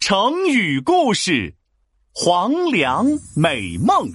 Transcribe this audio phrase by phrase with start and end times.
[0.00, 1.54] 成语故事：
[2.12, 3.06] 黄粱
[3.36, 4.10] 美梦。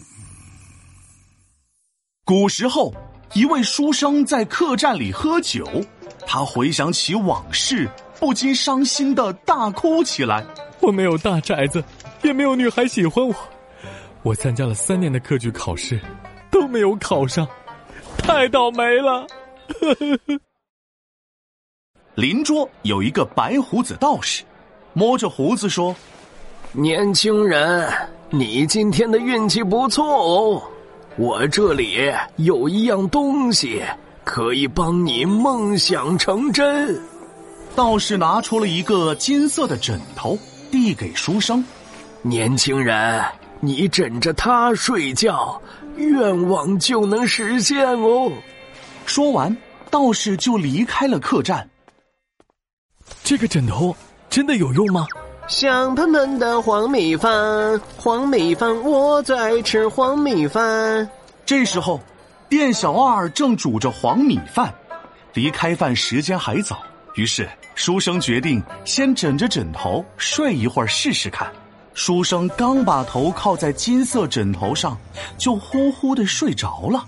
[2.26, 2.92] 古时候，
[3.34, 5.64] 一位书生在客栈里喝酒，
[6.26, 7.88] 他回想起往事，
[8.20, 10.44] 不禁伤心的大哭起来。
[10.82, 11.82] 我没有大宅子，
[12.24, 13.34] 也没有女孩喜欢我。
[14.24, 16.02] 我参加了三年的科举考试，
[16.50, 17.48] 都没有考上，
[18.18, 19.28] 太倒霉了。
[22.16, 24.44] 邻桌有一个白胡子道士。
[24.98, 25.94] 摸着胡子说
[26.72, 27.92] ：“年轻人，
[28.30, 30.64] 你今天的运气不错哦，
[31.18, 33.84] 我这里有一样东西
[34.24, 36.98] 可以帮你梦想成真。”
[37.76, 40.40] 道士拿出了一个金色的枕头，
[40.72, 41.62] 递给书生
[42.24, 43.22] ：“年轻人，
[43.60, 45.62] 你枕着它睡觉，
[45.98, 48.32] 愿望就能实现哦。”
[49.06, 49.56] 说完，
[49.92, 51.70] 道士就离开了客栈。
[53.26, 53.94] 这个枕头。
[54.36, 55.08] 真的有用吗？
[55.48, 61.10] 香喷喷的黄米饭，黄米饭我最爱吃黄米饭。
[61.46, 62.02] 这时候，
[62.50, 64.76] 店小二正煮着黄米饭，
[65.34, 66.84] 离开饭时间还早，
[67.14, 71.50] 于是书生决定先枕着枕头睡一会儿试试看。
[71.94, 74.98] 书生刚把头靠在金色枕头上，
[75.38, 77.06] 就呼呼的睡着了。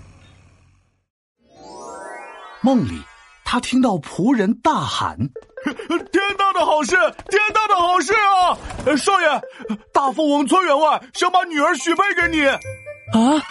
[2.61, 3.01] 梦里，
[3.49, 5.17] 他听到仆人大喊。
[5.63, 6.95] 天大的好事！
[7.29, 8.59] 天大的好事啊！
[8.97, 9.41] 少爷，
[9.93, 12.45] 大富翁崔员外想把女儿许配给你。
[12.45, 13.41] 啊，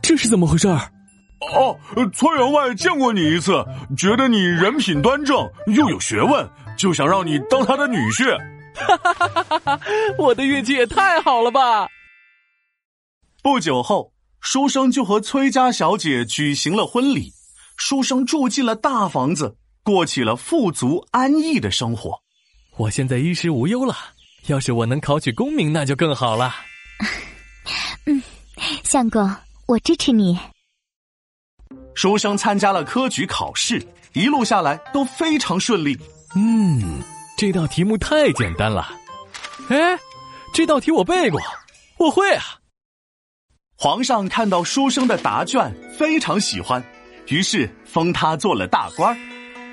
[0.00, 0.68] 这是怎么回事？
[0.68, 1.76] 哦，
[2.12, 3.64] 崔员外见过你一次，
[3.96, 8.38] 觉得你人品端正又有学问，就想让你当他的女婿。
[8.76, 9.80] 哈哈哈哈哈！
[10.16, 11.88] 我的运气也太好了吧！
[13.42, 17.32] 不久后，书生就和崔家小姐举行了婚礼。
[17.76, 19.56] 书生住进了大房子。
[19.82, 22.18] 过起了富足安逸的生活，
[22.78, 23.94] 我现在衣食无忧了。
[24.46, 26.54] 要是我能考取功名，那就更好了。
[28.06, 28.22] 嗯，
[28.82, 29.30] 相公，
[29.66, 30.38] 我支持你。
[31.94, 35.98] 书生参加了科举考试，一路下来都非常顺利。
[36.34, 37.02] 嗯，
[37.36, 38.90] 这道题目太简单了。
[39.68, 39.98] 哎，
[40.54, 41.38] 这道题我背过，
[41.98, 42.42] 我会啊。
[43.76, 46.82] 皇上看到书生的答卷，非常喜欢，
[47.28, 49.18] 于是封他做了大官儿。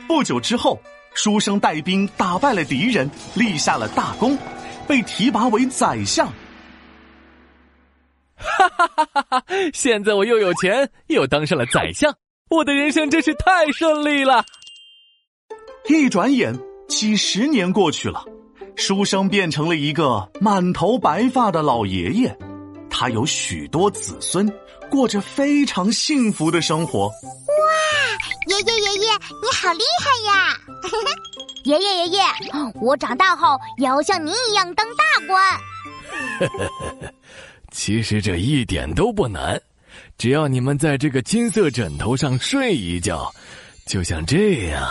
[0.08, 0.80] 不久之后，
[1.14, 4.38] 书生带兵打败了敌人，立下了大功，
[4.88, 6.28] 被提拔为宰相。
[8.36, 9.44] 哈哈哈哈哈！
[9.74, 12.16] 现在我又有钱，又当上了宰相，
[12.50, 14.44] 我的人生真是太顺利了。
[15.88, 16.58] 一转眼，
[16.88, 18.26] 几十年过去了，
[18.76, 22.36] 书生变成了一个满头白发的老爷爷，
[22.90, 24.52] 他有许多子孙，
[24.91, 27.07] 过着非常幸福的生活。
[27.07, 27.13] 哇
[28.47, 30.59] 爷爷爷爷，你好厉害呀！
[31.63, 32.22] 爷爷爷爷，
[32.81, 37.12] 我长大后也要像您一样当大官。
[37.72, 39.59] 其实这一点都不难，
[40.18, 43.34] 只要你们在这个金色枕头上睡一觉，
[43.85, 44.84] 就像这样。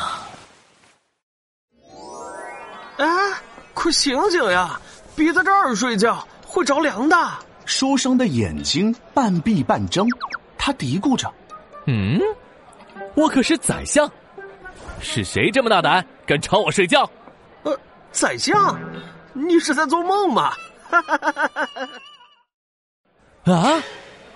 [2.96, 3.06] 啊，
[3.74, 4.80] 快醒醒呀！
[5.14, 7.16] 别在这儿睡觉，会着凉的。
[7.70, 10.04] 书生的眼睛半闭半睁，
[10.58, 11.32] 他嘀咕着
[11.86, 12.20] ：“嗯。”
[13.14, 14.10] 我可是宰相，
[15.00, 17.08] 是谁这么大胆，敢吵我睡觉？
[17.62, 17.78] 呃，
[18.10, 18.76] 宰相，
[19.32, 20.52] 你是在做梦吗？
[23.46, 23.80] 啊，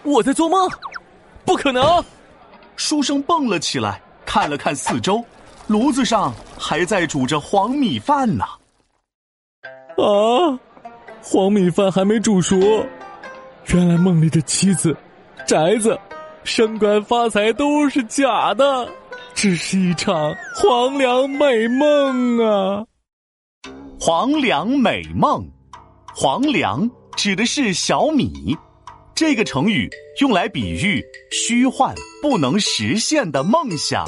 [0.05, 0.71] 我在做梦？
[1.45, 2.03] 不可能！
[2.77, 5.23] 书生蹦了起来，看了看四周，
[5.67, 8.45] 炉子上还在煮着黄米饭呢。
[9.97, 10.57] 啊，
[11.21, 12.57] 黄米饭还没煮熟，
[13.69, 14.97] 原来梦里的妻子、
[15.47, 15.99] 宅子。
[16.45, 18.87] 升官发财都是假的，
[19.35, 22.85] 只是一场黄粱美梦啊！
[23.99, 25.51] 黄粱美梦，
[26.15, 28.55] 黄粱指的是小米，
[29.15, 29.89] 这个成语
[30.21, 34.07] 用来比喻虚幻不能实现的梦想。